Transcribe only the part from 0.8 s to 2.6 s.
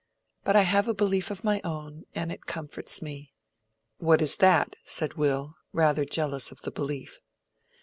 a belief of my own, and it